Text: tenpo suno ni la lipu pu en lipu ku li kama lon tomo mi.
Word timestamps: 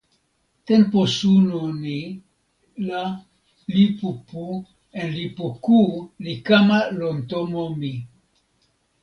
tenpo 0.69 0.99
suno 1.15 1.59
ni 1.81 1.97
la 2.87 3.01
lipu 3.75 4.09
pu 4.27 4.41
en 4.99 5.07
lipu 5.17 5.45
ku 5.65 5.79
li 6.23 6.33
kama 6.47 6.79
lon 6.99 7.17
tomo 7.29 7.63
mi. 7.79 7.93